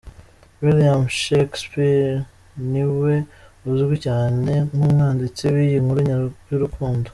William 0.63 1.01
Shakespeare 1.23 2.13
ni 2.71 2.83
we 2.99 3.13
uzwi 3.71 3.95
cyane 4.05 4.51
nk’umwanditsi 4.75 5.43
w’iyi 5.53 5.77
nkuru 5.83 6.01
y’urukundo. 6.49 7.07